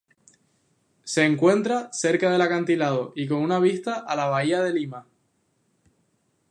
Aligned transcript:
Se 1.03 1.25
encuentra 1.27 1.93
cerca 1.93 2.31
del 2.31 2.41
acantilado 2.41 3.13
y 3.15 3.27
con 3.27 3.37
una 3.37 3.59
vista 3.59 3.99
a 3.99 4.15
la 4.15 4.25
bahía 4.25 4.63
de 4.63 4.73
Lima. 4.73 5.05